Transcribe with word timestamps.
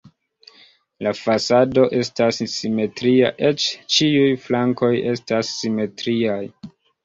La 1.07 1.11
fasado 1.17 1.83
estas 1.97 2.41
simetria, 2.55 3.31
eĉ 3.53 3.69
ĉiuj 3.99 4.27
flankoj 4.49 4.93
estas 5.15 5.55
simetriaj. 5.63 6.45